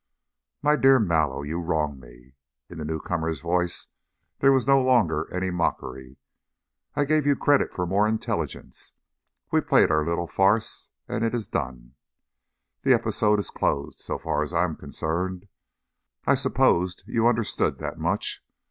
[0.63, 2.33] "My dear Mallow, you wrong me."
[2.69, 3.85] In the newcomer's voice
[4.39, 6.17] there was no longer any mockery.
[6.95, 8.93] "I gave you credit for more intelligence.
[9.51, 11.93] We played our little farce and it is done
[12.81, 15.47] the episode is closed, so far as I am concerned.
[16.25, 18.43] I supposed you understood that much.